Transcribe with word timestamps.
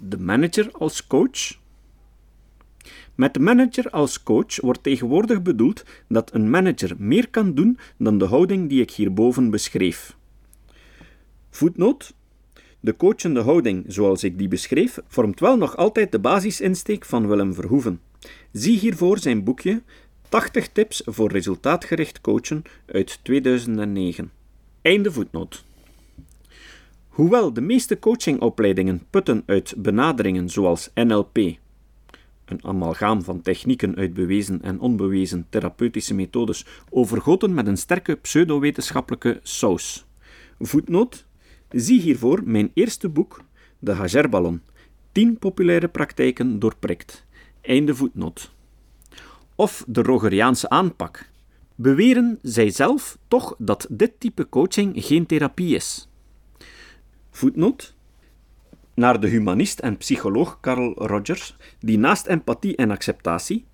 de 0.00 0.18
manager 0.18 0.70
als 0.72 1.06
coach? 1.06 1.58
Met 3.14 3.34
de 3.34 3.40
manager 3.40 3.90
als 3.90 4.22
coach 4.22 4.60
wordt 4.60 4.82
tegenwoordig 4.82 5.42
bedoeld 5.42 5.84
dat 6.08 6.34
een 6.34 6.50
manager 6.50 6.94
meer 6.98 7.30
kan 7.30 7.54
doen 7.54 7.78
dan 7.98 8.18
de 8.18 8.24
houding 8.24 8.68
die 8.68 8.80
ik 8.80 8.90
hierboven 8.90 9.50
beschreef. 9.50 10.16
Voetnoot. 11.50 12.14
De 12.80 12.96
coachende 12.96 13.40
houding, 13.40 13.84
zoals 13.86 14.24
ik 14.24 14.38
die 14.38 14.48
beschreef, 14.48 14.98
vormt 15.06 15.40
wel 15.40 15.56
nog 15.56 15.76
altijd 15.76 16.12
de 16.12 16.18
basisinsteek 16.18 17.04
van 17.04 17.28
Willem 17.28 17.54
Verhoeven. 17.54 18.00
Zie 18.52 18.78
hiervoor 18.78 19.18
zijn 19.18 19.44
boekje 19.44 19.82
80 20.28 20.68
tips 20.68 21.02
voor 21.04 21.30
resultaatgericht 21.30 22.20
coachen 22.20 22.62
uit 22.86 23.18
2009. 23.22 24.30
Einde 24.82 25.12
voetnoot. 25.12 25.64
Hoewel 27.20 27.52
de 27.52 27.60
meeste 27.60 27.98
coachingopleidingen 27.98 29.06
putten 29.10 29.42
uit 29.46 29.74
benaderingen 29.76 30.48
zoals 30.48 30.90
NLP, 30.94 31.36
een 32.44 32.64
amalgaam 32.64 33.22
van 33.22 33.42
technieken 33.42 33.96
uit 33.96 34.14
bewezen 34.14 34.62
en 34.62 34.80
onbewezen 34.80 35.46
therapeutische 35.48 36.14
methodes, 36.14 36.66
overgoten 36.90 37.54
met 37.54 37.66
een 37.66 37.76
sterke 37.76 38.14
pseudowetenschappelijke 38.14 39.40
saus. 39.42 40.06
Voetnoot 40.58 41.26
Zie 41.68 42.00
hiervoor 42.00 42.40
mijn 42.44 42.70
eerste 42.74 43.08
boek, 43.08 43.40
De 43.78 43.92
Hagerballon. 43.92 44.62
10 45.12 45.38
populaire 45.38 45.88
praktijken 45.88 46.58
doorprikt. 46.58 47.26
Einde 47.60 47.94
voetnoot. 47.94 48.50
Of 49.54 49.84
de 49.86 50.02
Rogeriaanse 50.02 50.68
aanpak. 50.68 51.30
Beweren 51.74 52.38
zij 52.42 52.70
zelf 52.70 53.18
toch 53.28 53.54
dat 53.58 53.86
dit 53.90 54.12
type 54.18 54.48
coaching 54.48 54.92
geen 55.04 55.26
therapie 55.26 55.74
is. 55.74 56.09
Voetnoot. 57.30 57.94
Naar 58.94 59.20
de 59.20 59.26
humanist 59.26 59.78
en 59.78 59.96
psycholoog 59.96 60.58
Carl 60.60 60.92
Rogers, 60.94 61.56
die 61.80 61.98
naast 61.98 62.26
empathie 62.26 62.76
en 62.76 62.90
acceptatie, 62.90 63.64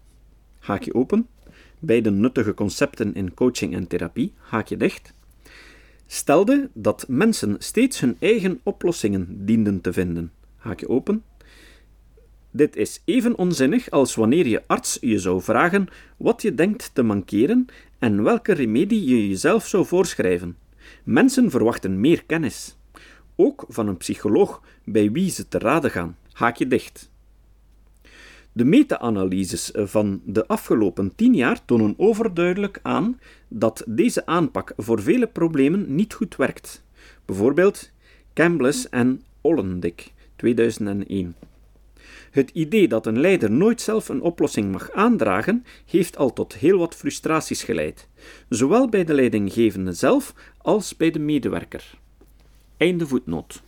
haakje 0.59 0.95
open, 0.95 1.27
beide 1.79 2.11
nuttige 2.11 2.55
concepten 2.55 3.15
in 3.15 3.35
coaching 3.35 3.75
en 3.75 3.87
therapie, 3.87 4.33
haakje 4.39 4.77
dicht, 4.77 5.13
stelde 6.07 6.71
dat 6.75 7.05
mensen 7.09 7.57
steeds 7.59 8.01
hun 8.01 8.17
eigen 8.19 8.61
oplossingen 8.63 9.45
dienden 9.47 9.81
te 9.81 9.93
vinden. 9.93 10.33
Haakje 10.57 10.89
open. 10.89 11.23
Dit 12.51 12.77
is 12.77 13.03
even 13.05 13.39
onzinnig 13.39 13.91
als 13.91 14.15
wanneer 14.15 14.47
je 14.47 14.63
arts 14.67 14.99
je 15.01 15.19
zou 15.19 15.43
vragen 15.43 15.89
wat 16.17 16.43
je 16.43 16.55
denkt 16.55 16.91
te 16.93 17.03
mankeren 17.03 17.67
en 17.99 18.23
welke 18.23 18.53
remedie 18.53 19.05
je 19.05 19.29
jezelf 19.29 19.67
zou 19.67 19.87
voorschrijven. 19.87 20.57
Mensen 21.05 21.51
verwachten 21.51 22.01
meer 22.01 22.25
kennis. 22.25 22.77
Ook 23.37 23.65
van 23.69 23.89
een 23.89 23.97
psycholoog 23.97 24.63
bij 24.85 25.11
wie 25.11 25.31
ze 25.31 25.49
te 25.49 25.59
raden 25.59 25.91
gaan. 25.91 26.17
Haakje 26.33 26.67
dicht. 26.67 27.11
De 28.53 28.65
meta-analyses 28.65 29.71
van 29.75 30.21
de 30.25 30.47
afgelopen 30.47 31.13
tien 31.15 31.35
jaar 31.35 31.65
tonen 31.65 31.95
overduidelijk 31.97 32.81
aan 32.83 33.21
dat 33.49 33.85
deze 33.87 34.27
aanpak 34.27 34.73
voor 34.77 35.03
vele 35.03 35.27
problemen 35.27 35.95
niet 35.95 36.15
goed 36.15 36.37
werkt. 36.37 36.85
Bijvoorbeeld 37.25 37.91
Cambless 38.35 38.89
en 38.89 39.23
Ollendik, 39.41 40.13
2001. 40.37 41.35
Het 42.31 42.51
idee 42.51 42.89
dat 42.89 43.07
een 43.07 43.21
leider 43.21 43.51
nooit 43.51 43.81
zelf 43.81 44.09
een 44.09 44.21
oplossing 44.21 44.73
mag 44.73 44.91
aandragen, 44.91 45.65
heeft 45.87 46.17
al 46.17 46.33
tot 46.33 46.55
heel 46.55 46.79
wat 46.79 46.95
frustraties 46.95 47.63
geleid, 47.63 48.09
zowel 48.49 48.89
bij 48.89 49.05
de 49.05 49.15
leidinggevende 49.15 49.93
zelf 49.93 50.35
als 50.59 50.97
bij 50.97 51.11
de 51.11 51.19
medewerker. 51.19 51.99
Einde 52.77 53.07
voetnoot. 53.07 53.63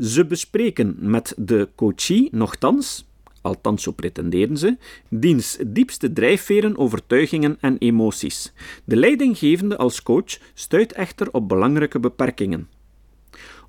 Ze 0.00 0.26
bespreken 0.26 0.96
met 0.98 1.34
de 1.36 1.68
coachie 1.74 2.28
nogthans, 2.32 3.08
althans 3.40 3.82
zo 3.82 3.92
pretenderen 3.92 4.56
ze, 4.56 4.76
diens 5.08 5.58
diepste 5.66 6.12
drijfveren, 6.12 6.78
overtuigingen 6.78 7.56
en 7.60 7.78
emoties. 7.78 8.52
De 8.84 8.96
leidinggevende 8.96 9.76
als 9.76 10.02
coach 10.02 10.38
stuit 10.54 10.92
echter 10.92 11.32
op 11.32 11.48
belangrijke 11.48 12.00
beperkingen. 12.00 12.68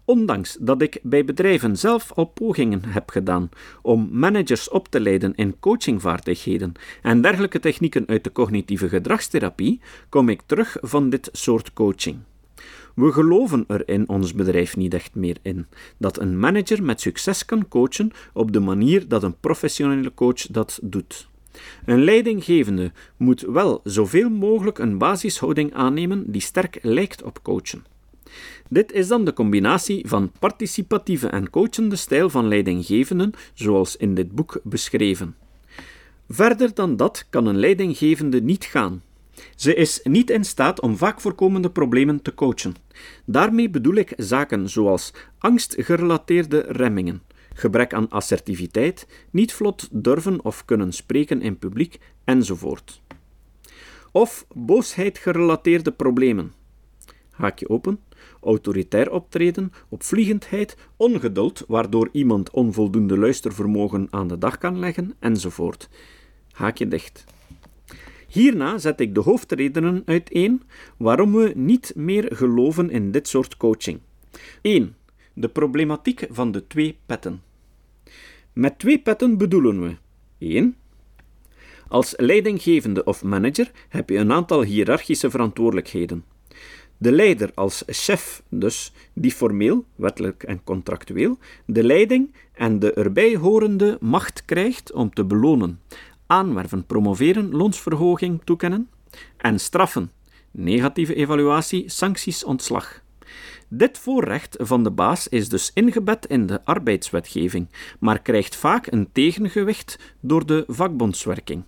Ondanks 0.06 0.58
dat 0.60 0.82
ik 0.82 1.00
bij 1.02 1.26
bedrijven 1.26 1.78
zelf 1.78 2.12
al 2.12 2.26
pogingen 2.26 2.86
heb 2.86 3.10
gedaan 3.10 3.50
om 3.82 4.10
managers 4.12 4.70
op 4.70 4.88
te 4.88 5.00
leiden 5.00 5.36
in 5.36 5.60
coachingvaardigheden 5.60 6.74
en 7.02 7.22
dergelijke 7.22 7.60
technieken 7.60 8.08
uit 8.08 8.24
de 8.24 8.32
cognitieve 8.32 8.90
gedragstherapie, 8.90 9.82
kom 10.10 10.30
ik 10.30 10.42
terug 10.46 10.78
van 10.82 11.10
dit 11.10 11.30
soort 11.32 11.74
coaching. 11.74 12.20
We 12.94 13.12
geloven 13.12 13.64
er 13.68 13.88
in 13.88 14.10
ons 14.10 14.34
bedrijf 14.34 14.76
niet 14.76 14.94
echt 14.94 15.16
meer 15.16 15.38
in 15.42 15.66
dat 15.98 16.20
een 16.20 16.40
manager 16.40 16.84
met 16.84 17.02
succes 17.02 17.46
kan 17.46 17.68
coachen 17.68 18.12
op 18.34 18.52
de 18.52 18.60
manier 18.60 19.08
dat 19.08 19.24
een 19.24 19.40
professionele 19.40 20.14
coach 20.14 20.48
dat 20.48 20.80
doet. 20.82 21.28
Een 21.86 22.04
leidinggevende 22.04 22.92
moet 23.18 23.42
wel 23.42 23.82
zoveel 23.84 24.30
mogelijk 24.30 24.78
een 24.78 24.98
basishouding 24.98 25.74
aannemen 25.74 26.32
die 26.32 26.42
sterk 26.42 26.80
lijkt 26.82 27.24
op 27.24 27.44
coachen. 27.44 27.86
Dit 28.70 28.92
is 28.92 29.08
dan 29.08 29.26
de 29.26 29.34
combinatie 29.34 30.08
van 30.08 30.32
participatieve 30.40 31.28
en 31.28 31.50
coachende 31.50 31.96
stijl 31.96 32.30
van 32.30 32.48
leidinggevenden, 32.48 33.32
zoals 33.54 33.96
in 33.96 34.16
dit 34.16 34.32
boek 34.32 34.60
beschreven. 34.64 35.36
Verder 36.30 36.74
dan 36.74 36.96
dat 36.96 37.26
kan 37.30 37.46
een 37.46 37.60
leidinggevende 37.60 38.42
niet 38.42 38.66
gaan. 38.66 39.02
Ze 39.56 39.76
is 39.76 40.00
niet 40.04 40.30
in 40.30 40.44
staat 40.44 40.82
om 40.82 40.98
vaak 40.98 41.22
voorkomende 41.22 41.70
problemen 41.70 42.22
te 42.22 42.34
coachen. 42.34 42.76
Daarmee 43.26 43.70
bedoel 43.70 43.96
ik 43.96 44.14
zaken 44.18 44.70
zoals 44.70 45.14
angstgerelateerde 45.38 46.66
remmingen, 46.68 47.22
gebrek 47.54 47.94
aan 47.94 48.10
assertiviteit, 48.10 49.08
niet 49.32 49.54
vlot 49.54 49.90
durven 49.92 50.46
of 50.46 50.66
kunnen 50.66 50.92
spreken 50.92 51.42
in 51.42 51.58
publiek 51.58 52.00
enzovoort. 52.24 53.02
Of 54.12 54.46
boosheid 54.54 55.18
gerelateerde 55.18 55.92
problemen. 55.92 56.54
Haakje 57.32 57.70
open. 57.70 58.00
Autoritair 58.42 59.12
optreden, 59.12 59.72
opvliegendheid, 59.90 60.78
ongeduld, 60.98 61.64
waardoor 61.68 62.10
iemand 62.12 62.52
onvoldoende 62.52 63.18
luistervermogen 63.18 64.08
aan 64.10 64.28
de 64.28 64.38
dag 64.38 64.58
kan 64.58 64.80
leggen, 64.80 65.14
enzovoort. 65.20 65.90
Haakje 66.52 66.88
dicht. 66.88 67.26
Hierna 68.34 68.78
zet 68.78 69.00
ik 69.00 69.16
de 69.16 69.20
hoofdredenen 69.20 70.02
uiteen 70.06 70.62
waarom 70.98 71.34
we 71.34 71.52
niet 71.56 71.94
meer 71.96 72.36
geloven 72.36 72.90
in 72.90 73.12
dit 73.12 73.28
soort 73.28 73.58
coaching. 73.58 74.00
1. 74.62 74.96
De 75.34 75.50
problematiek 75.50 76.28
van 76.30 76.52
de 76.52 76.68
twee 76.68 76.98
petten. 77.06 77.42
Met 78.54 78.80
twee 78.80 79.00
petten 79.00 79.38
bedoelen 79.38 79.82
we 79.82 79.96
1. 80.38 80.76
Als 81.88 82.14
leidinggevende 82.18 83.04
of 83.04 83.24
manager 83.24 83.72
heb 83.90 84.10
je 84.10 84.18
een 84.18 84.32
aantal 84.32 84.64
hiërarchische 84.64 85.30
verantwoordelijkheden. 85.30 86.24
De 86.98 87.12
leider 87.12 87.52
als 87.54 87.84
chef, 87.88 88.44
dus, 88.50 88.94
die 89.14 89.32
formeel, 89.32 89.86
wettelijk 89.96 90.44
en 90.44 90.64
contractueel, 90.64 91.38
de 91.66 91.84
leiding 91.84 92.34
en 92.54 92.80
de 92.80 92.94
erbij 92.94 93.36
horende 93.36 93.98
macht 94.02 94.46
krijgt 94.46 94.92
om 94.92 95.14
te 95.14 95.26
belonen, 95.26 95.80
aanwerven, 96.34 96.86
promoveren, 96.86 97.52
loonsverhoging 97.52 98.42
toekennen 98.44 98.90
en 99.38 99.60
straffen, 99.60 100.12
negatieve 100.52 101.14
evaluatie, 101.14 101.90
sancties, 101.90 102.44
ontslag. 102.44 103.02
Dit 103.68 103.98
voorrecht 103.98 104.56
van 104.60 104.84
de 104.84 104.92
baas 104.92 105.28
is 105.28 105.50
dus 105.50 105.72
ingebed 105.74 106.26
in 106.26 106.46
de 106.46 106.66
arbeidswetgeving, 106.66 107.68
maar 108.00 108.22
krijgt 108.22 108.56
vaak 108.56 108.92
een 108.92 109.10
tegengewicht 109.12 110.00
door 110.20 110.46
de 110.46 110.64
vakbondswerking. 110.68 111.64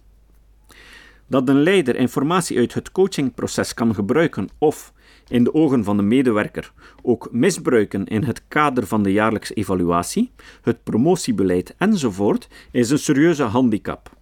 Dat 1.27 1.49
een 1.49 1.63
leider 1.63 1.95
informatie 1.95 2.57
uit 2.57 2.73
het 2.73 2.91
coachingproces 2.91 3.73
kan 3.73 3.95
gebruiken 3.95 4.49
of, 4.57 4.93
in 5.27 5.43
de 5.43 5.53
ogen 5.53 5.83
van 5.83 5.97
de 5.97 6.03
medewerker, 6.03 6.71
ook 7.01 7.27
misbruiken 7.31 8.05
in 8.05 8.23
het 8.23 8.41
kader 8.47 8.87
van 8.87 9.03
de 9.03 9.11
jaarlijkse 9.11 9.53
evaluatie, 9.53 10.31
het 10.61 10.83
promotiebeleid 10.83 11.75
enzovoort, 11.77 12.47
is 12.71 12.89
een 12.89 12.99
serieuze 12.99 13.43
handicap. 13.43 14.15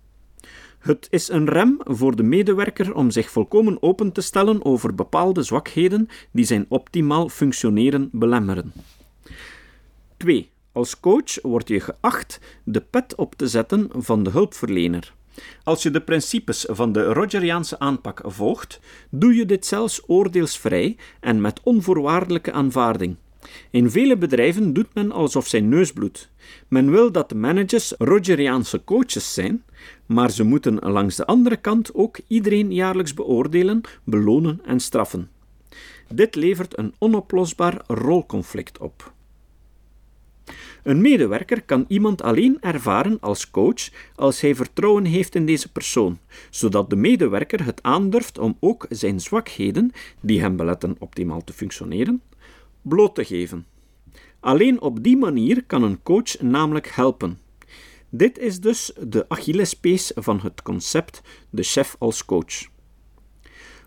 Het 0.83 1.07
is 1.09 1.29
een 1.29 1.49
rem 1.49 1.77
voor 1.83 2.15
de 2.15 2.23
medewerker 2.23 2.95
om 2.95 3.11
zich 3.11 3.29
volkomen 3.29 3.81
open 3.81 4.11
te 4.11 4.21
stellen 4.21 4.65
over 4.65 4.95
bepaalde 4.95 5.43
zwakheden 5.43 6.07
die 6.31 6.45
zijn 6.45 6.65
optimaal 6.69 7.29
functioneren 7.29 8.09
belemmeren. 8.11 8.73
2. 10.17 10.49
Als 10.71 10.99
coach 10.99 11.41
word 11.41 11.67
je 11.67 11.79
geacht 11.79 12.39
de 12.63 12.81
pet 12.81 13.15
op 13.15 13.35
te 13.35 13.47
zetten 13.47 13.89
van 13.91 14.23
de 14.23 14.29
hulpverlener. 14.29 15.13
Als 15.63 15.83
je 15.83 15.91
de 15.91 16.01
principes 16.01 16.65
van 16.69 16.91
de 16.91 17.03
Rogeriaanse 17.03 17.79
aanpak 17.79 18.21
volgt, 18.25 18.79
doe 19.09 19.35
je 19.35 19.45
dit 19.45 19.65
zelfs 19.65 20.01
oordeelsvrij 20.07 20.97
en 21.19 21.41
met 21.41 21.59
onvoorwaardelijke 21.63 22.51
aanvaarding. 22.51 23.15
In 23.71 23.91
vele 23.91 24.17
bedrijven 24.17 24.73
doet 24.73 24.93
men 24.93 25.11
alsof 25.11 25.47
zijn 25.47 25.69
neus 25.69 25.93
bloedt. 25.93 26.29
Men 26.67 26.91
wil 26.91 27.11
dat 27.11 27.29
de 27.29 27.35
managers 27.35 27.93
Rogeriaanse 27.97 28.83
coaches 28.83 29.33
zijn, 29.33 29.63
maar 30.05 30.31
ze 30.31 30.43
moeten 30.43 30.75
langs 30.79 31.15
de 31.15 31.25
andere 31.25 31.57
kant 31.57 31.93
ook 31.93 32.19
iedereen 32.27 32.73
jaarlijks 32.73 33.13
beoordelen, 33.13 33.81
belonen 34.03 34.61
en 34.65 34.79
straffen. 34.79 35.29
Dit 36.09 36.35
levert 36.35 36.77
een 36.77 36.93
onoplosbaar 36.97 37.81
rolconflict 37.87 38.77
op. 38.77 39.13
Een 40.83 41.01
medewerker 41.01 41.61
kan 41.61 41.85
iemand 41.87 42.21
alleen 42.21 42.57
ervaren 42.61 43.17
als 43.19 43.51
coach 43.51 43.89
als 44.15 44.41
hij 44.41 44.55
vertrouwen 44.55 45.05
heeft 45.05 45.35
in 45.35 45.45
deze 45.45 45.71
persoon, 45.71 46.17
zodat 46.49 46.89
de 46.89 46.95
medewerker 46.95 47.65
het 47.65 47.83
aandurft 47.83 48.37
om 48.37 48.57
ook 48.59 48.85
zijn 48.89 49.19
zwakheden, 49.19 49.91
die 50.19 50.41
hem 50.41 50.55
beletten 50.55 50.95
optimaal 50.99 51.43
te 51.43 51.53
functioneren, 51.53 52.21
bloot 52.83 53.15
te 53.15 53.25
geven. 53.25 53.65
Alleen 54.39 54.81
op 54.81 55.03
die 55.03 55.17
manier 55.17 55.63
kan 55.65 55.83
een 55.83 56.03
coach 56.03 56.41
namelijk 56.41 56.87
helpen. 56.87 57.39
Dit 58.09 58.37
is 58.37 58.59
dus 58.59 58.93
de 59.07 59.29
Achillespees 59.29 60.11
van 60.15 60.39
het 60.39 60.61
concept 60.61 61.21
de 61.49 61.63
chef 61.63 61.95
als 61.99 62.25
coach. 62.25 62.71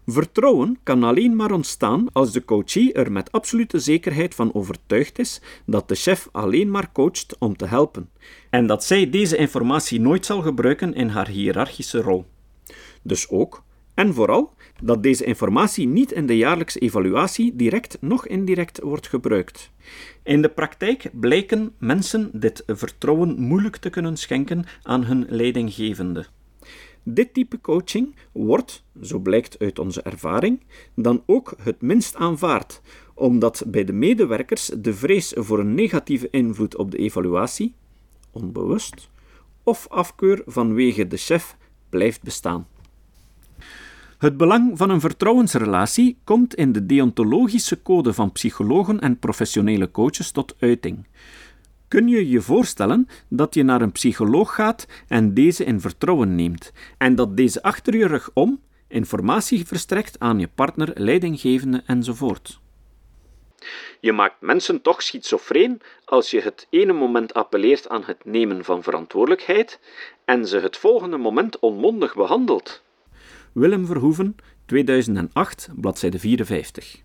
Vertrouwen 0.06 0.78
kan 0.82 1.02
alleen 1.02 1.36
maar 1.36 1.52
ontstaan 1.52 2.12
als 2.12 2.32
de 2.32 2.44
coachee 2.44 2.92
er 2.92 3.12
met 3.12 3.32
absolute 3.32 3.78
zekerheid 3.78 4.34
van 4.34 4.54
overtuigd 4.54 5.18
is 5.18 5.40
dat 5.64 5.88
de 5.88 5.94
chef 5.94 6.28
alleen 6.32 6.70
maar 6.70 6.92
coacht 6.92 7.36
om 7.38 7.56
te 7.56 7.66
helpen 7.66 8.10
en 8.50 8.66
dat 8.66 8.84
zij 8.84 9.10
deze 9.10 9.36
informatie 9.36 10.00
nooit 10.00 10.26
zal 10.26 10.42
gebruiken 10.42 10.94
in 10.94 11.08
haar 11.08 11.28
hiërarchische 11.28 12.00
rol. 12.00 12.24
Dus 13.02 13.28
ook, 13.28 13.62
en 13.94 14.14
vooral, 14.14 14.52
dat 14.82 15.02
deze 15.02 15.24
informatie 15.24 15.86
niet 15.86 16.12
in 16.12 16.26
de 16.26 16.36
jaarlijkse 16.36 16.78
evaluatie 16.78 17.56
direct 17.56 17.96
nog 18.00 18.26
indirect 18.26 18.80
wordt 18.80 19.08
gebruikt. 19.08 19.70
In 20.22 20.42
de 20.42 20.48
praktijk 20.48 21.10
blijken 21.12 21.72
mensen 21.78 22.30
dit 22.32 22.62
vertrouwen 22.66 23.40
moeilijk 23.40 23.76
te 23.76 23.90
kunnen 23.90 24.16
schenken 24.16 24.64
aan 24.82 25.04
hun 25.04 25.26
leidinggevende. 25.28 26.26
Dit 27.02 27.34
type 27.34 27.60
coaching 27.60 28.14
wordt, 28.32 28.84
zo 29.02 29.18
blijkt 29.18 29.58
uit 29.58 29.78
onze 29.78 30.02
ervaring, 30.02 30.60
dan 30.94 31.22
ook 31.26 31.54
het 31.62 31.80
minst 31.80 32.16
aanvaard, 32.16 32.80
omdat 33.14 33.64
bij 33.66 33.84
de 33.84 33.92
medewerkers 33.92 34.70
de 34.78 34.94
vrees 34.94 35.32
voor 35.36 35.58
een 35.58 35.74
negatieve 35.74 36.28
invloed 36.30 36.76
op 36.76 36.90
de 36.90 36.96
evaluatie, 36.96 37.74
onbewust, 38.32 39.10
of 39.62 39.86
afkeur 39.88 40.42
vanwege 40.46 41.06
de 41.06 41.16
chef 41.16 41.56
blijft 41.88 42.22
bestaan. 42.22 42.66
Het 44.18 44.36
belang 44.36 44.78
van 44.78 44.90
een 44.90 45.00
vertrouwensrelatie 45.00 46.18
komt 46.24 46.54
in 46.54 46.72
de 46.72 46.86
deontologische 46.86 47.82
code 47.82 48.12
van 48.12 48.32
psychologen 48.32 49.00
en 49.00 49.18
professionele 49.18 49.90
coaches 49.90 50.30
tot 50.30 50.54
uiting. 50.58 51.06
Kun 51.88 52.08
je 52.08 52.28
je 52.28 52.40
voorstellen 52.40 53.08
dat 53.28 53.54
je 53.54 53.62
naar 53.62 53.80
een 53.80 53.92
psycholoog 53.92 54.54
gaat 54.54 54.86
en 55.08 55.34
deze 55.34 55.64
in 55.64 55.80
vertrouwen 55.80 56.34
neemt, 56.34 56.72
en 56.98 57.14
dat 57.14 57.36
deze 57.36 57.62
achter 57.62 57.96
je 57.96 58.06
rug 58.06 58.30
om 58.34 58.60
informatie 58.88 59.66
verstrekt 59.66 60.20
aan 60.20 60.38
je 60.38 60.48
partner, 60.54 60.90
leidinggevende 60.94 61.82
enzovoort? 61.86 62.60
Je 64.00 64.12
maakt 64.12 64.40
mensen 64.40 64.82
toch 64.82 65.02
schizofreen 65.02 65.80
als 66.04 66.30
je 66.30 66.40
het 66.40 66.66
ene 66.70 66.92
moment 66.92 67.34
appelleert 67.34 67.88
aan 67.88 68.02
het 68.04 68.24
nemen 68.24 68.64
van 68.64 68.82
verantwoordelijkheid 68.82 69.80
en 70.24 70.46
ze 70.46 70.58
het 70.58 70.76
volgende 70.76 71.16
moment 71.16 71.58
onmondig 71.58 72.14
behandelt. 72.14 72.84
Willem 73.56 73.86
Verhoeven, 73.86 74.36
2008, 74.66 75.68
bladzijde 75.74 76.18
54. 76.18 77.02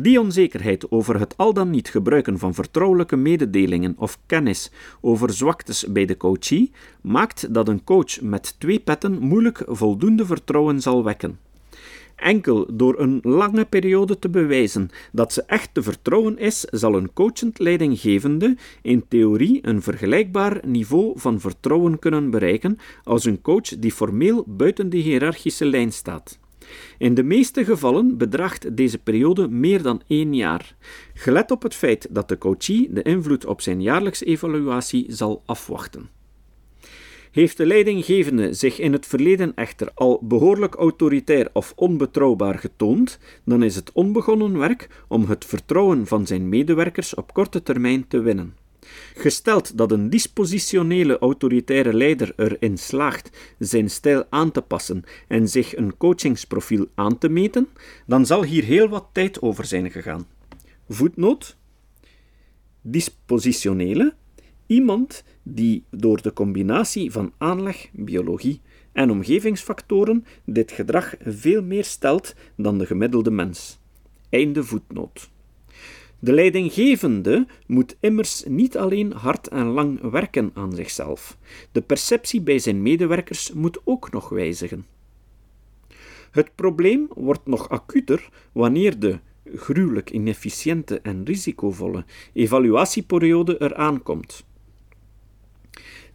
Die 0.00 0.20
onzekerheid 0.20 0.90
over 0.90 1.18
het 1.20 1.36
al 1.36 1.52
dan 1.52 1.70
niet 1.70 1.88
gebruiken 1.88 2.38
van 2.38 2.54
vertrouwelijke 2.54 3.16
mededelingen 3.16 3.94
of 3.98 4.18
kennis 4.26 4.70
over 5.00 5.32
zwaktes 5.32 5.86
bij 5.86 6.04
de 6.04 6.16
coachee 6.16 6.70
maakt 7.00 7.54
dat 7.54 7.68
een 7.68 7.84
coach 7.84 8.20
met 8.20 8.54
twee 8.58 8.80
petten 8.80 9.18
moeilijk 9.18 9.62
voldoende 9.66 10.26
vertrouwen 10.26 10.80
zal 10.80 11.04
wekken. 11.04 11.38
Enkel 12.16 12.66
door 12.72 12.98
een 12.98 13.18
lange 13.22 13.64
periode 13.64 14.18
te 14.18 14.28
bewijzen 14.28 14.90
dat 15.12 15.32
ze 15.32 15.42
echt 15.42 15.74
te 15.74 15.82
vertrouwen 15.82 16.38
is, 16.38 16.60
zal 16.60 16.94
een 16.94 17.12
coachend 17.12 17.58
leidinggevende 17.58 18.56
in 18.82 19.04
theorie 19.08 19.58
een 19.62 19.82
vergelijkbaar 19.82 20.60
niveau 20.66 21.12
van 21.14 21.40
vertrouwen 21.40 21.98
kunnen 21.98 22.30
bereiken 22.30 22.78
als 23.04 23.24
een 23.24 23.40
coach 23.40 23.78
die 23.78 23.92
formeel 23.92 24.44
buiten 24.46 24.90
de 24.90 24.96
hiërarchische 24.96 25.64
lijn 25.66 25.92
staat. 25.92 26.38
In 26.98 27.14
de 27.14 27.22
meeste 27.22 27.64
gevallen 27.64 28.18
bedraagt 28.18 28.76
deze 28.76 28.98
periode 28.98 29.48
meer 29.48 29.82
dan 29.82 30.02
één 30.06 30.34
jaar. 30.34 30.76
Gelet 31.14 31.50
op 31.50 31.62
het 31.62 31.74
feit 31.74 32.06
dat 32.10 32.28
de 32.28 32.38
coachee 32.38 32.88
de 32.92 33.02
invloed 33.02 33.46
op 33.46 33.60
zijn 33.60 33.82
jaarlijkse 33.82 34.24
evaluatie 34.24 35.04
zal 35.08 35.42
afwachten. 35.46 36.21
Heeft 37.32 37.56
de 37.56 37.66
leidinggevende 37.66 38.52
zich 38.52 38.78
in 38.78 38.92
het 38.92 39.06
verleden 39.06 39.54
echter 39.54 39.90
al 39.94 40.18
behoorlijk 40.22 40.74
autoritair 40.74 41.48
of 41.52 41.72
onbetrouwbaar 41.76 42.58
getoond, 42.58 43.18
dan 43.44 43.62
is 43.62 43.74
het 43.74 43.92
onbegonnen 43.92 44.58
werk 44.58 44.88
om 45.08 45.24
het 45.24 45.44
vertrouwen 45.44 46.06
van 46.06 46.26
zijn 46.26 46.48
medewerkers 46.48 47.14
op 47.14 47.32
korte 47.34 47.62
termijn 47.62 48.08
te 48.08 48.20
winnen. 48.20 48.56
Gesteld 49.14 49.78
dat 49.78 49.92
een 49.92 50.10
dispositionele 50.10 51.18
autoritaire 51.18 51.94
leider 51.94 52.32
erin 52.36 52.78
slaagt 52.78 53.54
zijn 53.58 53.90
stijl 53.90 54.24
aan 54.30 54.50
te 54.50 54.62
passen 54.62 55.04
en 55.28 55.48
zich 55.48 55.76
een 55.76 55.96
coachingsprofiel 55.96 56.86
aan 56.94 57.18
te 57.18 57.28
meten, 57.28 57.68
dan 58.06 58.26
zal 58.26 58.44
hier 58.44 58.64
heel 58.64 58.88
wat 58.88 59.08
tijd 59.12 59.42
over 59.42 59.64
zijn 59.64 59.90
gegaan. 59.90 60.26
Voetnoot: 60.88 61.56
Dispositionele, 62.80 64.14
iemand 64.72 65.24
die 65.42 65.84
door 65.90 66.22
de 66.22 66.32
combinatie 66.32 67.10
van 67.12 67.32
aanleg, 67.38 67.88
biologie 67.92 68.60
en 68.92 69.10
omgevingsfactoren 69.10 70.24
dit 70.44 70.72
gedrag 70.72 71.14
veel 71.20 71.62
meer 71.62 71.84
stelt 71.84 72.34
dan 72.56 72.78
de 72.78 72.86
gemiddelde 72.86 73.30
mens. 73.30 73.78
Einde 74.28 74.64
voetnoot. 74.64 75.30
De 76.18 76.32
leidinggevende 76.32 77.46
moet 77.66 77.96
immers 78.00 78.44
niet 78.48 78.76
alleen 78.76 79.12
hard 79.12 79.48
en 79.48 79.66
lang 79.66 80.00
werken 80.00 80.50
aan 80.54 80.74
zichzelf. 80.74 81.36
De 81.72 81.80
perceptie 81.80 82.40
bij 82.40 82.58
zijn 82.58 82.82
medewerkers 82.82 83.52
moet 83.52 83.80
ook 83.84 84.12
nog 84.12 84.28
wijzigen. 84.28 84.86
Het 86.30 86.54
probleem 86.54 87.08
wordt 87.14 87.46
nog 87.46 87.68
acuter 87.68 88.28
wanneer 88.52 88.98
de 88.98 89.18
gruwelijk 89.54 90.10
inefficiënte 90.10 91.00
en 91.00 91.24
risicovolle 91.24 92.04
evaluatieperiode 92.32 93.60
eraan 93.60 94.02
komt. 94.02 94.44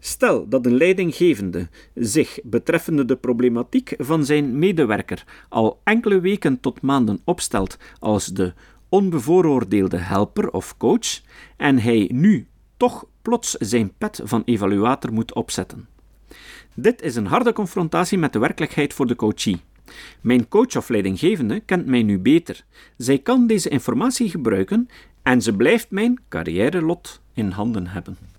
Stel 0.00 0.48
dat 0.48 0.66
een 0.66 0.76
leidinggevende 0.76 1.68
zich 1.94 2.38
betreffende 2.42 3.04
de 3.04 3.16
problematiek 3.16 3.94
van 3.98 4.24
zijn 4.24 4.58
medewerker 4.58 5.24
al 5.48 5.80
enkele 5.84 6.20
weken 6.20 6.60
tot 6.60 6.80
maanden 6.80 7.20
opstelt 7.24 7.78
als 7.98 8.26
de 8.26 8.52
onbevooroordeelde 8.88 9.96
helper 9.96 10.50
of 10.50 10.76
coach 10.76 11.20
en 11.56 11.78
hij 11.78 12.10
nu 12.12 12.46
toch 12.76 13.06
plots 13.22 13.50
zijn 13.50 13.92
pet 13.98 14.20
van 14.24 14.42
evaluator 14.44 15.12
moet 15.12 15.34
opzetten. 15.34 15.88
Dit 16.74 17.02
is 17.02 17.16
een 17.16 17.26
harde 17.26 17.52
confrontatie 17.52 18.18
met 18.18 18.32
de 18.32 18.38
werkelijkheid 18.38 18.94
voor 18.94 19.06
de 19.06 19.16
coachie. 19.16 19.60
Mijn 20.20 20.48
coach 20.48 20.76
of 20.76 20.88
leidinggevende 20.88 21.60
kent 21.60 21.86
mij 21.86 22.02
nu 22.02 22.18
beter. 22.18 22.64
Zij 22.96 23.18
kan 23.18 23.46
deze 23.46 23.68
informatie 23.68 24.30
gebruiken 24.30 24.88
en 25.22 25.42
ze 25.42 25.56
blijft 25.56 25.90
mijn 25.90 26.20
carrièrelot 26.28 27.20
in 27.32 27.50
handen 27.50 27.86
hebben. 27.86 28.37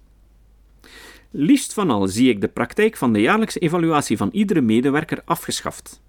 Liefst 1.31 1.73
van 1.73 1.89
al 1.89 2.07
zie 2.07 2.29
ik 2.29 2.41
de 2.41 2.47
praktijk 2.47 2.97
van 2.97 3.13
de 3.13 3.21
jaarlijkse 3.21 3.59
evaluatie 3.59 4.17
van 4.17 4.29
iedere 4.31 4.61
medewerker 4.61 5.21
afgeschaft. 5.25 6.01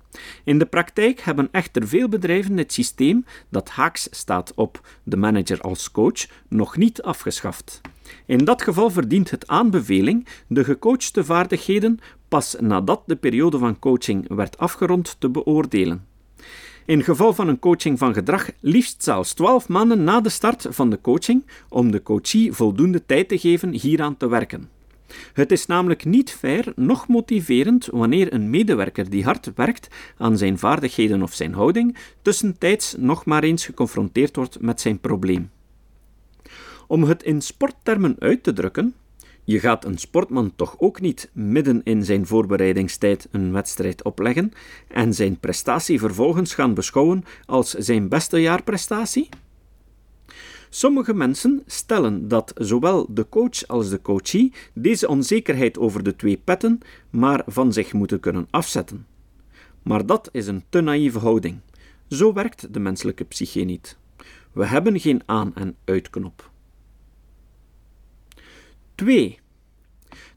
In 0.44 0.58
de 0.58 0.66
praktijk 0.66 1.20
hebben 1.20 1.48
echter 1.52 1.88
veel 1.88 2.08
bedrijven 2.08 2.56
het 2.56 2.72
systeem 2.72 3.24
dat 3.48 3.68
haaks 3.68 4.08
staat 4.10 4.52
op 4.54 4.88
de 5.02 5.16
manager 5.16 5.60
als 5.60 5.90
coach 5.90 6.26
nog 6.48 6.76
niet 6.76 7.02
afgeschaft. 7.02 7.80
In 8.26 8.44
dat 8.44 8.62
geval 8.62 8.90
verdient 8.90 9.30
het 9.30 9.46
aanbeveling 9.46 10.26
de 10.46 10.64
gecoachte 10.64 11.24
vaardigheden 11.24 11.98
pas 12.28 12.56
nadat 12.60 13.02
de 13.06 13.16
periode 13.16 13.58
van 13.58 13.78
coaching 13.78 14.28
werd 14.28 14.58
afgerond 14.58 15.16
te 15.18 15.28
beoordelen. 15.28 16.06
In 16.86 17.04
geval 17.04 17.34
van 17.34 17.48
een 17.48 17.58
coaching 17.58 17.98
van 17.98 18.14
gedrag 18.14 18.50
liefst 18.60 19.02
zelfs 19.02 19.32
12 19.32 19.68
maanden 19.68 20.04
na 20.04 20.20
de 20.20 20.28
start 20.28 20.66
van 20.70 20.90
de 20.90 21.00
coaching 21.00 21.46
om 21.68 21.90
de 21.90 22.02
coachie 22.02 22.52
voldoende 22.52 23.06
tijd 23.06 23.28
te 23.28 23.38
geven 23.38 23.72
hieraan 23.72 24.16
te 24.16 24.28
werken. 24.28 24.78
Het 25.32 25.52
is 25.52 25.66
namelijk 25.66 26.04
niet 26.04 26.30
fair, 26.30 26.72
noch 26.76 27.08
motiverend 27.08 27.86
wanneer 27.86 28.32
een 28.32 28.50
medewerker 28.50 29.10
die 29.10 29.24
hard 29.24 29.50
werkt 29.54 29.88
aan 30.16 30.38
zijn 30.38 30.58
vaardigheden 30.58 31.22
of 31.22 31.34
zijn 31.34 31.54
houding, 31.54 31.96
tussentijds 32.22 32.94
nog 32.98 33.24
maar 33.24 33.42
eens 33.42 33.64
geconfronteerd 33.64 34.36
wordt 34.36 34.60
met 34.60 34.80
zijn 34.80 35.00
probleem. 35.00 35.50
Om 36.86 37.02
het 37.04 37.22
in 37.22 37.40
sporttermen 37.40 38.16
uit 38.18 38.42
te 38.42 38.52
drukken, 38.52 38.94
je 39.44 39.60
gaat 39.60 39.84
een 39.84 39.98
sportman 39.98 40.52
toch 40.56 40.74
ook 40.78 41.00
niet 41.00 41.30
midden 41.32 41.80
in 41.84 42.04
zijn 42.04 42.26
voorbereidingstijd 42.26 43.28
een 43.30 43.52
wedstrijd 43.52 44.02
opleggen 44.02 44.52
en 44.88 45.14
zijn 45.14 45.38
prestatie 45.38 45.98
vervolgens 45.98 46.54
gaan 46.54 46.74
beschouwen 46.74 47.24
als 47.46 47.70
zijn 47.70 48.08
beste 48.08 48.40
jaarprestatie? 48.40 49.28
Sommige 50.72 51.14
mensen 51.14 51.62
stellen 51.66 52.28
dat 52.28 52.52
zowel 52.54 53.06
de 53.14 53.28
coach 53.28 53.66
als 53.66 53.90
de 53.90 54.02
coachee 54.02 54.52
deze 54.74 55.08
onzekerheid 55.08 55.78
over 55.78 56.02
de 56.02 56.16
twee 56.16 56.36
petten 56.36 56.80
maar 57.10 57.42
van 57.46 57.72
zich 57.72 57.92
moeten 57.92 58.20
kunnen 58.20 58.46
afzetten. 58.50 59.06
Maar 59.82 60.06
dat 60.06 60.28
is 60.32 60.46
een 60.46 60.64
te 60.68 60.80
naïeve 60.80 61.18
houding. 61.18 61.60
Zo 62.08 62.32
werkt 62.32 62.74
de 62.74 62.80
menselijke 62.80 63.24
psyche 63.24 63.60
niet. 63.60 63.98
We 64.52 64.66
hebben 64.66 65.00
geen 65.00 65.22
aan- 65.26 65.54
en 65.54 65.76
uitknop. 65.84 66.50
2. 68.94 69.38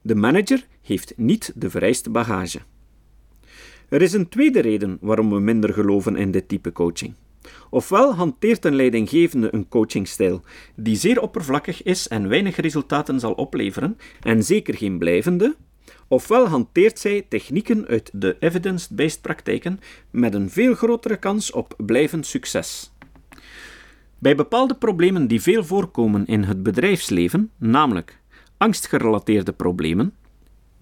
De 0.02 0.16
manager 0.16 0.68
heeft 0.82 1.14
niet 1.18 1.52
de 1.56 1.70
vereiste 1.70 2.10
bagage. 2.10 2.62
Er 3.90 4.02
is 4.02 4.14
een 4.14 4.30
tweede 4.30 4.60
reden 4.60 4.98
waarom 5.02 5.30
we 5.30 5.40
minder 5.40 5.74
geloven 5.74 6.16
in 6.16 6.32
dit 6.32 6.48
type 6.48 6.72
coaching. 6.72 7.16
Ofwel 7.70 8.16
hanteert 8.16 8.66
een 8.66 8.76
leidinggevende 8.76 9.54
een 9.54 9.68
coachingstijl 9.68 10.42
die 10.76 10.96
zeer 10.96 11.22
oppervlakkig 11.22 11.84
is 11.84 12.08
en 12.08 12.28
weinig 12.28 12.56
resultaten 12.56 13.20
zal 13.20 13.34
opleveren, 13.34 13.98
en 14.22 14.44
zeker 14.44 14.78
geen 14.78 14.98
blijvende, 14.98 15.56
ofwel 16.08 16.48
hanteert 16.48 17.00
zij 17.00 17.26
technieken 17.30 17.88
uit 17.88 18.10
de 18.14 18.36
evidence-based 18.40 19.22
praktijken 19.22 19.80
met 20.10 20.34
een 20.34 20.50
veel 20.50 20.76
grotere 20.76 21.18
kans 21.18 21.52
op 21.52 21.74
blijvend 21.78 22.26
succes. 22.26 22.92
Bij 24.20 24.36
bepaalde 24.36 24.76
problemen 24.76 25.28
die 25.28 25.42
veel 25.42 25.64
voorkomen 25.64 26.26
in 26.26 26.44
het 26.44 26.64
bedrijfsleven, 26.64 27.52
namelijk 27.58 28.20
angstgerelateerde 28.58 29.52
problemen, 29.52 30.14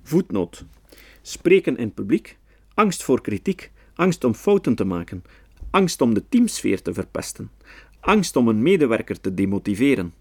voetnoot, 0.03 0.65
spreken 1.21 1.77
in 1.77 1.93
publiek, 1.93 2.37
angst 2.73 3.03
voor 3.03 3.21
kritiek, 3.21 3.71
angst 3.95 4.23
om 4.23 4.33
fouten 4.33 4.75
te 4.75 4.85
maken, 4.85 5.23
angst 5.71 6.01
om 6.01 6.13
de 6.13 6.23
teamsfeer 6.29 6.81
te 6.81 6.93
verpesten, 6.93 7.51
angst 7.99 8.35
om 8.35 8.47
een 8.47 8.61
medewerker 8.61 9.21
te 9.21 9.33
demotiveren, 9.33 10.13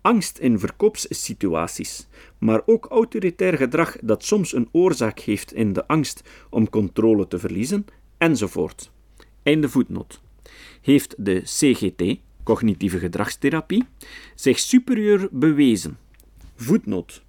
angst 0.00 0.38
in 0.38 0.58
verkoopssituaties, 0.58 2.06
maar 2.38 2.62
ook 2.66 2.86
autoritair 2.86 3.56
gedrag 3.56 3.96
dat 4.02 4.24
soms 4.24 4.52
een 4.52 4.68
oorzaak 4.72 5.18
heeft 5.18 5.52
in 5.52 5.72
de 5.72 5.86
angst 5.86 6.22
om 6.50 6.70
controle 6.70 7.28
te 7.28 7.38
verliezen, 7.38 7.86
enzovoort. 8.18 8.90
Einde 9.42 9.68
voetnoot. 9.68 10.20
Heeft 10.80 11.14
de 11.18 11.40
CGT, 11.40 12.20
cognitieve 12.42 12.98
gedragstherapie, 12.98 13.84
zich 14.34 14.58
superieur 14.58 15.28
bewezen? 15.30 15.98
Voetnoot. 16.56 17.22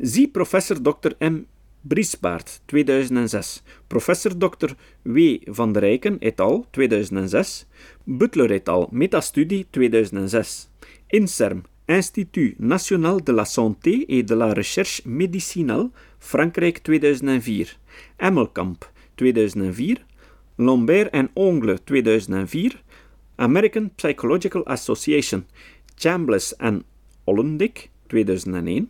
Zie 0.00 0.28
professor 0.28 0.82
Dr. 0.82 1.10
M. 1.18 1.44
Briesbaard, 1.82 2.60
2006. 2.66 3.62
Professor 3.86 4.38
Dr. 4.38 4.76
W. 5.02 5.38
van 5.44 5.72
der 5.72 5.82
Rijken 5.82 6.18
et 6.20 6.40
al. 6.40 6.66
2006. 6.70 7.66
Butler 8.04 8.50
et 8.50 8.68
al. 8.68 8.88
Metastudie 8.90 9.66
2006. 9.70 10.68
INSERM, 11.08 11.62
Institut 11.86 12.58
National 12.58 13.20
de 13.24 13.32
la 13.32 13.44
Santé 13.44 14.04
et 14.08 14.22
de 14.22 14.34
la 14.34 14.52
Recherche 14.52 15.02
Médicinale, 15.04 15.90
Frankrijk 16.18 16.84
2004. 16.84 17.78
Emmelkamp 18.16 18.84
2004. 19.14 20.04
Lambert 20.56 21.10
en 21.12 21.28
Ongle 21.34 21.78
2004. 21.84 22.82
American 23.40 23.90
Psychological 23.96 24.62
Association, 24.66 25.46
Chambliss 25.96 26.54
en 26.60 26.84
Ollendick 27.24 27.90
2001. 28.08 28.88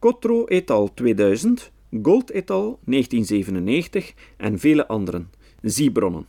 Cotro 0.00 0.46
et 0.46 0.70
al. 0.70 0.94
2000, 0.94 1.70
Gold 2.02 2.30
et 2.30 2.50
al. 2.50 2.78
1997 2.84 4.14
en 4.36 4.58
vele 4.58 4.88
anderen. 4.88 5.30
Zie 5.62 5.92
bronnen. 5.92 6.26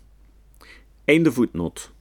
Einde 1.05 1.31
voetnoot. 1.31 1.91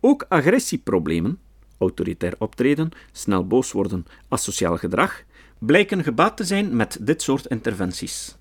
Ook 0.00 0.26
agressieproblemen, 0.28 1.38
autoritair 1.78 2.34
optreden, 2.38 2.90
snel 3.12 3.46
boos 3.46 3.72
worden, 3.72 4.06
asociaal 4.28 4.76
gedrag, 4.76 5.24
blijken 5.58 6.02
gebaat 6.02 6.36
te 6.36 6.44
zijn 6.44 6.76
met 6.76 6.98
dit 7.00 7.22
soort 7.22 7.46
interventies. 7.46 8.36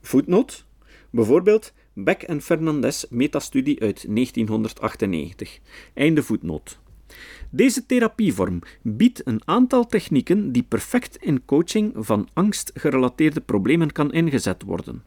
Voetnoot. 0.00 0.64
Bijvoorbeeld 1.10 1.72
Beck 1.92 2.22
en 2.22 2.40
Fernandez 2.40 3.04
metastudie 3.10 3.80
uit 3.80 4.04
1998. 4.14 5.58
Einde 5.94 6.22
voetnoot. 6.22 6.78
Deze 7.54 7.86
therapievorm 7.86 8.62
biedt 8.82 9.26
een 9.26 9.40
aantal 9.44 9.86
technieken 9.86 10.52
die 10.52 10.62
perfect 10.62 11.16
in 11.16 11.44
coaching 11.44 11.92
van 11.96 12.28
angstgerelateerde 12.32 13.40
problemen 13.40 13.92
kan 13.92 14.12
ingezet 14.12 14.62
worden, 14.62 15.02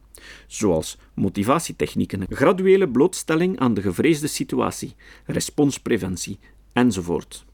zoals 0.46 0.98
motivatietechnieken, 1.14 2.26
graduele 2.28 2.88
blootstelling 2.88 3.58
aan 3.58 3.74
de 3.74 3.82
gevreesde 3.82 4.26
situatie, 4.26 4.94
responspreventie 5.24 6.38
enzovoort. 6.72 7.44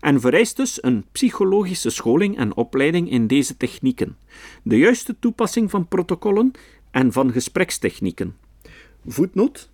En 0.00 0.20
vereist 0.20 0.56
dus 0.56 0.82
een 0.82 1.04
psychologische 1.12 1.90
scholing 1.90 2.36
en 2.36 2.56
opleiding 2.56 3.10
in 3.10 3.26
deze 3.26 3.56
technieken, 3.56 4.16
de 4.62 4.78
juiste 4.78 5.16
toepassing 5.18 5.70
van 5.70 5.88
protocollen 5.88 6.50
en 6.90 7.12
van 7.12 7.32
gesprekstechnieken. 7.32 8.36
Voetnoot 9.06 9.72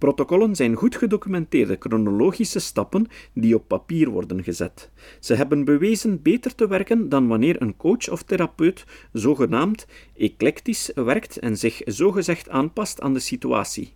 Protocollen 0.00 0.56
zijn 0.56 0.74
goed 0.74 0.96
gedocumenteerde 0.96 1.76
chronologische 1.78 2.58
stappen 2.58 3.06
die 3.32 3.54
op 3.54 3.68
papier 3.68 4.08
worden 4.08 4.42
gezet. 4.42 4.90
Ze 5.18 5.34
hebben 5.34 5.64
bewezen 5.64 6.22
beter 6.22 6.54
te 6.54 6.68
werken 6.68 7.08
dan 7.08 7.28
wanneer 7.28 7.62
een 7.62 7.76
coach 7.76 8.08
of 8.08 8.22
therapeut 8.22 8.84
zogenaamd 9.12 9.86
eclectisch 10.16 10.90
werkt 10.94 11.38
en 11.38 11.56
zich 11.56 11.80
zogezegd 11.84 12.48
aanpast 12.48 13.00
aan 13.00 13.12
de 13.12 13.18
situatie. 13.18 13.92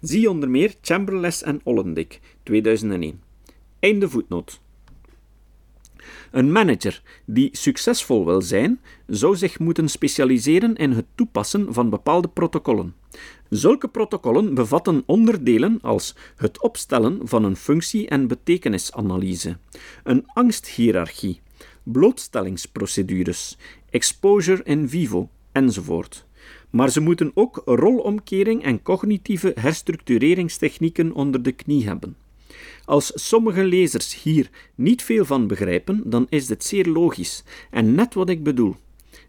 Zie 0.00 0.30
onder 0.30 0.50
meer 0.50 0.74
Chamberlain 0.80 1.34
en 1.44 1.60
Ollendick, 1.62 2.20
2001. 2.42 3.20
Einde 3.78 4.08
voetnoot. 4.08 4.61
Een 6.30 6.52
manager 6.52 7.02
die 7.24 7.48
succesvol 7.52 8.24
wil 8.24 8.42
zijn, 8.42 8.80
zou 9.06 9.36
zich 9.36 9.58
moeten 9.58 9.88
specialiseren 9.88 10.74
in 10.74 10.90
het 10.92 11.06
toepassen 11.14 11.74
van 11.74 11.90
bepaalde 11.90 12.28
protocollen. 12.28 12.94
Zulke 13.48 13.88
protocollen 13.88 14.54
bevatten 14.54 15.02
onderdelen 15.06 15.78
als 15.82 16.14
het 16.36 16.60
opstellen 16.60 17.20
van 17.22 17.44
een 17.44 17.56
functie- 17.56 18.08
en 18.08 18.26
betekenisanalyse, 18.26 19.58
een 20.04 20.26
angsthierarchie, 20.26 21.40
blootstellingsprocedures, 21.82 23.56
exposure 23.90 24.62
in 24.64 24.88
vivo 24.88 25.30
enzovoort. 25.52 26.26
Maar 26.70 26.90
ze 26.90 27.00
moeten 27.00 27.30
ook 27.34 27.62
rolomkering 27.64 28.62
en 28.62 28.82
cognitieve 28.82 29.52
herstructureringstechnieken 29.60 31.12
onder 31.12 31.42
de 31.42 31.52
knie 31.52 31.86
hebben. 31.86 32.16
Als 32.84 33.12
sommige 33.14 33.64
lezers 33.64 34.22
hier 34.22 34.50
niet 34.74 35.02
veel 35.02 35.24
van 35.24 35.46
begrijpen, 35.46 36.02
dan 36.04 36.26
is 36.28 36.46
dit 36.46 36.64
zeer 36.64 36.86
logisch 36.86 37.44
en 37.70 37.94
net 37.94 38.14
wat 38.14 38.28
ik 38.28 38.42
bedoel. 38.42 38.76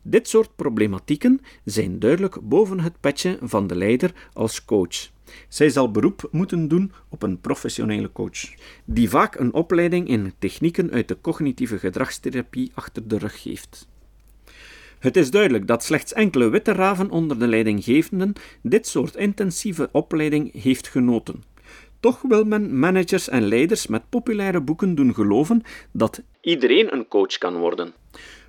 Dit 0.01 0.27
soort 0.27 0.55
problematieken 0.55 1.41
zijn 1.65 1.99
duidelijk 1.99 2.37
boven 2.41 2.79
het 2.79 2.99
petje 2.99 3.37
van 3.41 3.67
de 3.67 3.75
leider 3.75 4.29
als 4.33 4.65
coach. 4.65 5.11
Zij 5.47 5.69
zal 5.69 5.91
beroep 5.91 6.27
moeten 6.31 6.67
doen 6.67 6.91
op 7.09 7.23
een 7.23 7.41
professionele 7.41 8.11
coach, 8.11 8.53
die 8.85 9.09
vaak 9.09 9.35
een 9.35 9.53
opleiding 9.53 10.07
in 10.07 10.33
technieken 10.39 10.91
uit 10.91 11.07
de 11.07 11.17
cognitieve 11.21 11.79
gedragstherapie 11.79 12.71
achter 12.73 13.07
de 13.07 13.17
rug 13.17 13.43
heeft. 13.43 13.87
Het 14.99 15.17
is 15.17 15.31
duidelijk 15.31 15.67
dat 15.67 15.83
slechts 15.83 16.13
enkele 16.13 16.49
witte 16.49 16.71
raven 16.71 17.09
onder 17.09 17.39
de 17.39 17.47
leidinggevenden 17.47 18.33
dit 18.61 18.87
soort 18.87 19.15
intensieve 19.15 19.89
opleiding 19.91 20.61
heeft 20.61 20.87
genoten. 20.87 21.43
Toch 22.03 22.21
wil 22.21 22.43
men 22.43 22.79
managers 22.79 23.29
en 23.29 23.47
leiders 23.47 23.87
met 23.87 24.09
populaire 24.09 24.61
boeken 24.61 24.95
doen 24.95 25.13
geloven 25.13 25.61
dat 25.91 26.21
iedereen 26.41 26.93
een 26.93 27.07
coach 27.07 27.37
kan 27.37 27.57
worden. 27.57 27.93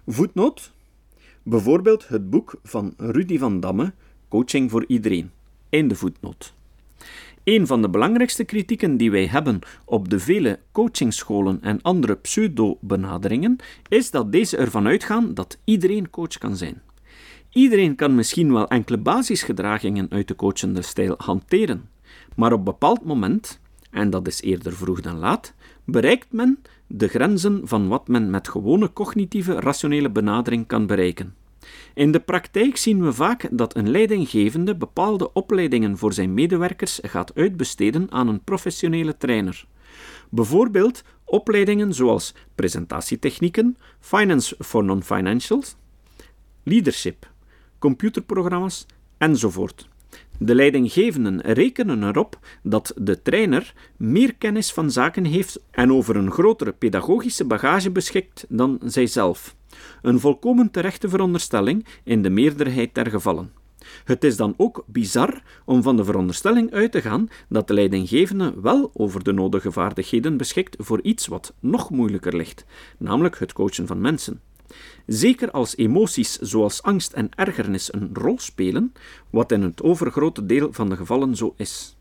Voetnoot 0.06 0.72
Bijvoorbeeld 1.42 2.08
het 2.08 2.30
boek 2.30 2.54
van 2.62 2.94
Rudy 2.96 3.38
van 3.38 3.60
Damme, 3.60 3.92
Coaching 4.28 4.70
voor 4.70 4.84
iedereen. 4.86 5.30
Einde 5.68 5.94
voetnoot. 5.94 6.54
Een 7.44 7.66
van 7.66 7.82
de 7.82 7.88
belangrijkste 7.88 8.44
kritieken 8.44 8.96
die 8.96 9.10
wij 9.10 9.26
hebben 9.26 9.58
op 9.84 10.08
de 10.08 10.18
vele 10.18 10.58
coachingscholen 10.72 11.58
en 11.62 11.82
andere 11.82 12.14
pseudo-benaderingen 12.14 13.56
is 13.88 14.10
dat 14.10 14.32
deze 14.32 14.56
ervan 14.56 14.86
uitgaan 14.86 15.34
dat 15.34 15.58
iedereen 15.64 16.10
coach 16.10 16.38
kan 16.38 16.56
zijn. 16.56 16.82
Iedereen 17.50 17.94
kan 17.94 18.14
misschien 18.14 18.52
wel 18.52 18.68
enkele 18.68 18.98
basisgedragingen 18.98 20.06
uit 20.10 20.28
de 20.28 20.36
coachende 20.36 20.82
stijl 20.82 21.14
hanteren, 21.16 21.88
maar 22.34 22.52
op 22.52 22.58
een 22.58 22.64
bepaald 22.64 23.04
moment, 23.04 23.60
en 23.90 24.10
dat 24.10 24.26
is 24.26 24.42
eerder 24.42 24.72
vroeg 24.72 25.00
dan 25.00 25.18
laat, 25.18 25.54
bereikt 25.84 26.32
men 26.32 26.58
de 26.86 27.08
grenzen 27.08 27.60
van 27.64 27.88
wat 27.88 28.08
men 28.08 28.30
met 28.30 28.48
gewone 28.48 28.92
cognitieve 28.92 29.60
rationele 29.60 30.10
benadering 30.10 30.66
kan 30.66 30.86
bereiken. 30.86 31.34
In 31.94 32.12
de 32.12 32.20
praktijk 32.20 32.76
zien 32.76 33.02
we 33.04 33.12
vaak 33.12 33.48
dat 33.50 33.76
een 33.76 33.90
leidinggevende 33.90 34.76
bepaalde 34.76 35.32
opleidingen 35.32 35.98
voor 35.98 36.12
zijn 36.12 36.34
medewerkers 36.34 36.98
gaat 37.02 37.34
uitbesteden 37.34 38.10
aan 38.10 38.28
een 38.28 38.44
professionele 38.44 39.16
trainer. 39.16 39.66
Bijvoorbeeld 40.30 41.02
opleidingen 41.24 41.94
zoals 41.94 42.34
presentatietechnieken, 42.54 43.76
finance 44.00 44.56
for 44.58 44.84
non-financials, 44.84 45.76
leadership, 46.62 47.30
computerprogramma's 47.78 48.86
enzovoort. 49.18 49.88
De 50.38 50.54
leidinggevenden 50.54 51.40
rekenen 51.40 52.02
erop 52.02 52.38
dat 52.62 52.92
de 52.96 53.22
trainer 53.22 53.74
meer 53.96 54.34
kennis 54.34 54.72
van 54.72 54.90
zaken 54.90 55.24
heeft 55.24 55.60
en 55.70 55.92
over 55.92 56.16
een 56.16 56.30
grotere 56.30 56.72
pedagogische 56.72 57.44
bagage 57.44 57.90
beschikt 57.90 58.46
dan 58.48 58.80
zijzelf. 58.84 59.56
Een 60.02 60.20
volkomen 60.20 60.70
terechte 60.70 61.08
veronderstelling 61.08 61.86
in 62.04 62.22
de 62.22 62.30
meerderheid 62.30 62.94
der 62.94 63.10
gevallen. 63.10 63.52
Het 64.04 64.24
is 64.24 64.36
dan 64.36 64.54
ook 64.56 64.84
bizar 64.86 65.42
om 65.64 65.82
van 65.82 65.96
de 65.96 66.04
veronderstelling 66.04 66.72
uit 66.72 66.92
te 66.92 67.00
gaan 67.00 67.28
dat 67.48 67.66
de 67.66 67.74
leidinggevende 67.74 68.54
wel 68.60 68.90
over 68.94 69.24
de 69.24 69.32
nodige 69.32 69.72
vaardigheden 69.72 70.36
beschikt 70.36 70.76
voor 70.78 71.02
iets 71.02 71.26
wat 71.26 71.54
nog 71.60 71.90
moeilijker 71.90 72.36
ligt, 72.36 72.64
namelijk 72.98 73.38
het 73.38 73.52
coachen 73.52 73.86
van 73.86 74.00
mensen. 74.00 74.40
Zeker 75.06 75.50
als 75.50 75.76
emoties 75.76 76.38
zoals 76.38 76.82
angst 76.82 77.12
en 77.12 77.28
ergernis 77.34 77.92
een 77.92 78.10
rol 78.12 78.38
spelen, 78.38 78.92
wat 79.30 79.52
in 79.52 79.62
het 79.62 79.82
overgrote 79.82 80.46
deel 80.46 80.72
van 80.72 80.88
de 80.88 80.96
gevallen 80.96 81.36
zo 81.36 81.54
is. 81.56 81.96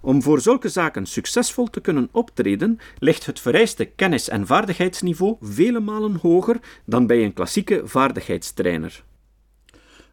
Om 0.00 0.22
voor 0.22 0.40
zulke 0.40 0.68
zaken 0.68 1.06
succesvol 1.06 1.66
te 1.66 1.80
kunnen 1.80 2.08
optreden, 2.12 2.78
ligt 2.98 3.26
het 3.26 3.40
vereiste 3.40 3.84
kennis- 3.84 4.28
en 4.28 4.46
vaardigheidsniveau 4.46 5.36
vele 5.40 5.80
malen 5.80 6.16
hoger 6.22 6.60
dan 6.84 7.06
bij 7.06 7.24
een 7.24 7.32
klassieke 7.32 7.82
vaardigheidstrainer. 7.84 9.04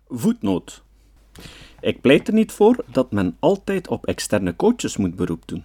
Voetnoot. 0.07 0.83
Ik 1.79 2.01
pleit 2.01 2.27
er 2.27 2.33
niet 2.33 2.51
voor 2.51 2.83
dat 2.91 3.12
men 3.12 3.38
altijd 3.39 3.88
op 3.88 4.05
externe 4.05 4.55
coaches 4.55 4.97
moet 4.97 5.15
beroep 5.15 5.47
doen. 5.47 5.63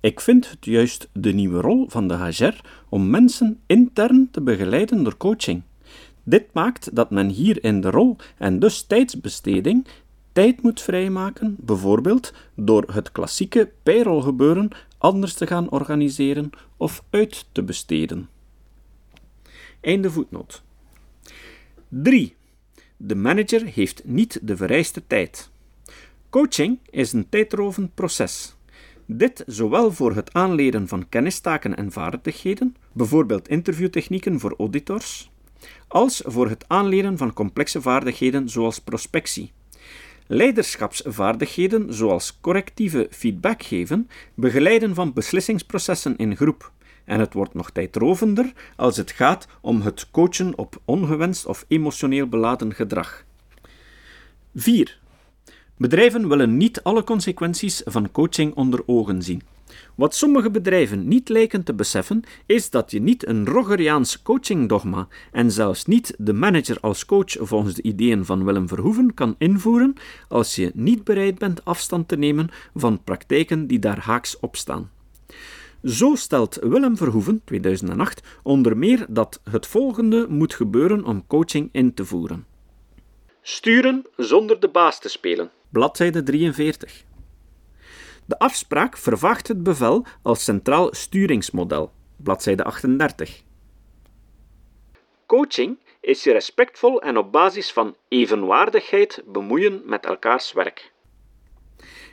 Ik 0.00 0.20
vind 0.20 0.50
het 0.50 0.64
juist 0.64 1.08
de 1.12 1.32
nieuwe 1.32 1.60
rol 1.60 1.86
van 1.88 2.08
de 2.08 2.14
HR 2.14 2.60
om 2.88 3.10
mensen 3.10 3.60
intern 3.66 4.28
te 4.30 4.40
begeleiden 4.40 5.02
door 5.02 5.16
coaching. 5.16 5.62
Dit 6.22 6.44
maakt 6.52 6.96
dat 6.96 7.10
men 7.10 7.28
hier 7.28 7.64
in 7.64 7.80
de 7.80 7.90
rol 7.90 8.16
en 8.38 8.58
dus 8.58 8.82
tijdsbesteding 8.82 9.86
tijd 10.32 10.62
moet 10.62 10.82
vrijmaken, 10.82 11.56
bijvoorbeeld 11.58 12.32
door 12.54 12.84
het 12.92 13.12
klassieke 13.12 13.70
payroll-gebeuren 13.82 14.68
anders 14.98 15.34
te 15.34 15.46
gaan 15.46 15.70
organiseren 15.70 16.50
of 16.76 17.02
uit 17.10 17.46
te 17.52 17.62
besteden. 17.62 18.28
Einde 19.80 20.10
voetnoot. 20.10 20.62
3. 21.88 22.34
De 22.96 23.14
manager 23.14 23.66
heeft 23.66 24.04
niet 24.04 24.38
de 24.42 24.56
vereiste 24.56 25.06
tijd. 25.06 25.50
Coaching 26.30 26.78
is 26.90 27.12
een 27.12 27.28
tijdrovend 27.28 27.94
proces. 27.94 28.55
Dit 29.08 29.44
zowel 29.46 29.92
voor 29.92 30.14
het 30.14 30.32
aanleren 30.32 30.88
van 30.88 31.08
kennistaken 31.08 31.76
en 31.76 31.92
vaardigheden, 31.92 32.76
bijvoorbeeld 32.92 33.48
interviewtechnieken 33.48 34.40
voor 34.40 34.54
auditors, 34.58 35.30
als 35.88 36.22
voor 36.24 36.48
het 36.48 36.64
aanleren 36.66 37.16
van 37.16 37.32
complexe 37.32 37.82
vaardigheden 37.82 38.48
zoals 38.48 38.78
prospectie. 38.78 39.52
Leiderschapsvaardigheden 40.26 41.94
zoals 41.94 42.38
correctieve 42.40 43.06
feedback 43.10 43.62
geven, 43.62 44.08
begeleiden 44.34 44.94
van 44.94 45.12
beslissingsprocessen 45.12 46.16
in 46.16 46.36
groep. 46.36 46.72
En 47.04 47.20
het 47.20 47.32
wordt 47.32 47.54
nog 47.54 47.70
tijdrovender 47.70 48.52
als 48.76 48.96
het 48.96 49.10
gaat 49.10 49.46
om 49.60 49.80
het 49.80 50.10
coachen 50.10 50.58
op 50.58 50.80
ongewenst 50.84 51.46
of 51.46 51.64
emotioneel 51.68 52.28
beladen 52.28 52.74
gedrag. 52.74 53.24
4. 54.54 54.98
Bedrijven 55.78 56.28
willen 56.28 56.56
niet 56.56 56.82
alle 56.82 57.04
consequenties 57.04 57.82
van 57.84 58.10
coaching 58.10 58.54
onder 58.54 58.82
ogen 58.86 59.22
zien. 59.22 59.42
Wat 59.94 60.14
sommige 60.14 60.50
bedrijven 60.50 61.08
niet 61.08 61.28
lijken 61.28 61.62
te 61.62 61.74
beseffen, 61.74 62.22
is 62.46 62.70
dat 62.70 62.90
je 62.90 63.00
niet 63.00 63.26
een 63.26 63.46
Rogeriaans 63.46 64.22
coachingdogma 64.22 65.08
en 65.32 65.50
zelfs 65.50 65.84
niet 65.84 66.14
de 66.18 66.32
manager 66.32 66.78
als 66.80 67.04
coach 67.04 67.36
volgens 67.38 67.74
de 67.74 67.82
ideeën 67.82 68.24
van 68.24 68.44
Willem 68.44 68.68
Verhoeven 68.68 69.14
kan 69.14 69.34
invoeren 69.38 69.94
als 70.28 70.54
je 70.54 70.70
niet 70.74 71.04
bereid 71.04 71.38
bent 71.38 71.64
afstand 71.64 72.08
te 72.08 72.16
nemen 72.16 72.48
van 72.74 73.02
praktijken 73.04 73.66
die 73.66 73.78
daar 73.78 73.98
haaks 73.98 74.40
op 74.40 74.56
staan. 74.56 74.90
Zo 75.82 76.14
stelt 76.14 76.58
Willem 76.62 76.96
Verhoeven, 76.96 77.40
2008, 77.44 78.22
onder 78.42 78.76
meer 78.76 79.06
dat 79.08 79.40
het 79.50 79.66
volgende 79.66 80.26
moet 80.28 80.54
gebeuren 80.54 81.04
om 81.04 81.26
coaching 81.26 81.68
in 81.72 81.94
te 81.94 82.04
voeren. 82.04 82.46
Sturen 83.42 84.06
zonder 84.16 84.60
de 84.60 84.68
baas 84.68 85.00
te 85.00 85.08
spelen. 85.08 85.50
Bladzijde 85.70 86.22
43. 86.22 87.04
De 88.24 88.38
afspraak 88.38 88.96
vervaagt 88.96 89.48
het 89.48 89.62
bevel 89.62 90.04
als 90.22 90.44
centraal 90.44 90.94
sturingsmodel. 90.94 91.92
Bladzijde 92.16 92.64
38. 92.64 93.42
Coaching 95.26 95.78
is 96.00 96.24
je 96.24 96.32
respectvol 96.32 97.02
en 97.02 97.16
op 97.16 97.32
basis 97.32 97.72
van 97.72 97.96
evenwaardigheid 98.08 99.22
bemoeien 99.26 99.82
met 99.84 100.06
elkaars 100.06 100.52
werk. 100.52 100.92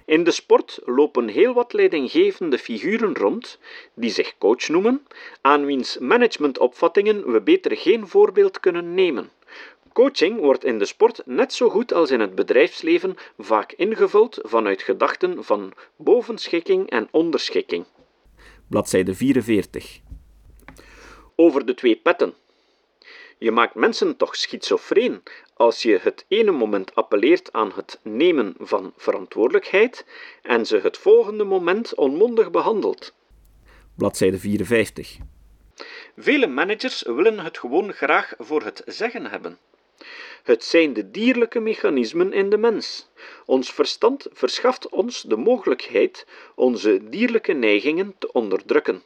In 0.05 0.23
de 0.23 0.31
sport 0.31 0.79
lopen 0.85 1.27
heel 1.27 1.53
wat 1.53 1.73
leidinggevende 1.73 2.57
figuren 2.57 3.15
rond 3.15 3.59
die 3.93 4.09
zich 4.09 4.37
coach 4.37 4.67
noemen, 4.67 5.07
aan 5.41 5.65
wiens 5.65 5.97
managementopvattingen 5.97 7.31
we 7.31 7.41
beter 7.41 7.77
geen 7.77 8.07
voorbeeld 8.07 8.59
kunnen 8.59 8.93
nemen. 8.93 9.29
Coaching 9.93 10.39
wordt 10.39 10.63
in 10.63 10.79
de 10.79 10.85
sport 10.85 11.21
net 11.25 11.53
zo 11.53 11.69
goed 11.69 11.93
als 11.93 12.11
in 12.11 12.19
het 12.19 12.35
bedrijfsleven 12.35 13.15
vaak 13.37 13.71
ingevuld 13.71 14.39
vanuit 14.41 14.81
gedachten 14.81 15.43
van 15.43 15.73
bovenschikking 15.95 16.89
en 16.89 17.07
onderschikking. 17.11 17.85
Bladzijde 18.67 19.15
44. 19.15 19.99
Over 21.35 21.65
de 21.65 21.73
twee 21.73 21.95
petten. 21.95 22.33
Je 23.37 23.51
maakt 23.51 23.75
mensen 23.75 24.17
toch 24.17 24.35
schizofreen 24.35 25.23
als 25.53 25.81
je 25.81 25.99
het 26.01 26.25
ene 26.27 26.51
moment 26.51 26.95
appelleert 26.95 27.51
aan 27.51 27.71
het 27.75 27.99
nemen 28.03 28.55
van 28.59 28.93
verantwoordelijkheid 28.97 30.05
en 30.41 30.65
ze 30.65 30.77
het 30.77 30.97
volgende 30.97 31.43
moment 31.43 31.95
onmondig 31.95 32.51
behandelt. 32.51 33.13
Bladzijde 33.95 34.39
54. 34.39 35.17
Vele 36.17 36.47
managers 36.47 37.01
willen 37.01 37.39
het 37.39 37.57
gewoon 37.57 37.93
graag 37.93 38.33
voor 38.37 38.63
het 38.63 38.81
zeggen 38.85 39.25
hebben. 39.25 39.57
Het 40.43 40.63
zijn 40.63 40.93
de 40.93 41.11
dierlijke 41.11 41.59
mechanismen 41.59 42.33
in 42.33 42.49
de 42.49 42.57
mens. 42.57 43.09
Ons 43.45 43.71
verstand 43.71 44.27
verschaft 44.31 44.89
ons 44.89 45.21
de 45.21 45.37
mogelijkheid 45.37 46.27
onze 46.55 47.01
dierlijke 47.09 47.53
neigingen 47.53 48.15
te 48.19 48.31
onderdrukken. 48.31 49.01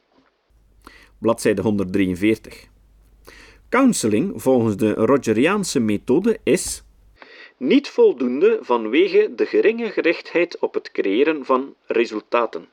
Bladzijde 1.17 1.61
143. 1.61 2.67
Counseling 3.69 4.41
volgens 4.41 4.77
de 4.77 4.93
Rogeriaanse 4.93 5.79
methode 5.79 6.39
is 6.43 6.83
niet 7.57 7.87
voldoende 7.89 8.57
vanwege 8.61 9.31
de 9.35 9.45
geringe 9.45 9.89
gerichtheid 9.89 10.59
op 10.59 10.73
het 10.73 10.91
creëren 10.91 11.45
van 11.45 11.75
resultaten. 11.85 12.67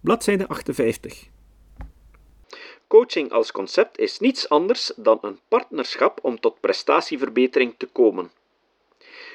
Bladzijde 0.00 0.48
58. 0.48 1.28
Coaching 2.88 3.30
als 3.30 3.52
concept 3.52 3.98
is 3.98 4.18
niets 4.18 4.48
anders 4.48 4.92
dan 4.96 5.18
een 5.22 5.38
partnerschap 5.48 6.18
om 6.22 6.40
tot 6.40 6.60
prestatieverbetering 6.60 7.74
te 7.76 7.86
komen. 7.86 8.30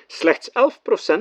Slechts 0.08 0.50
11% 0.50 0.54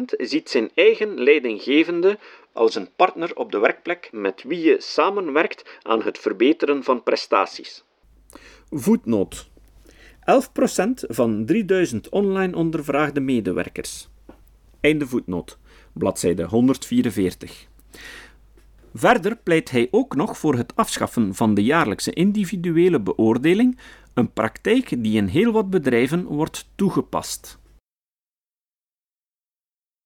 ziet 0.06 0.50
zijn 0.50 0.70
eigen 0.74 1.20
leidinggevende 1.20 2.18
als 2.52 2.74
een 2.74 2.88
partner 2.96 3.36
op 3.36 3.52
de 3.52 3.58
werkplek 3.58 4.08
met 4.12 4.42
wie 4.42 4.60
je 4.60 4.80
samenwerkt 4.80 5.78
aan 5.82 6.02
het 6.02 6.18
verbeteren 6.18 6.82
van 6.84 7.02
prestaties. 7.02 7.84
Voetnoot 8.70 9.50
11% 10.22 11.06
van 11.08 11.44
3000 11.46 12.08
online 12.08 12.56
ondervraagde 12.56 13.20
medewerkers. 13.20 14.08
Einde 14.80 15.06
voetnoot. 15.06 15.58
Bladzijde 15.92 16.44
144. 16.44 17.66
Verder 18.94 19.36
pleit 19.36 19.70
hij 19.70 19.88
ook 19.90 20.16
nog 20.16 20.38
voor 20.38 20.54
het 20.54 20.76
afschaffen 20.76 21.34
van 21.34 21.54
de 21.54 21.64
jaarlijkse 21.64 22.12
individuele 22.12 23.00
beoordeling, 23.00 23.78
een 24.14 24.32
praktijk 24.32 25.02
die 25.02 25.16
in 25.16 25.26
heel 25.26 25.52
wat 25.52 25.70
bedrijven 25.70 26.24
wordt 26.24 26.68
toegepast. 26.74 27.60